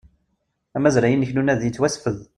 [0.77, 2.17] Amazray-inek n unadi yettwasfed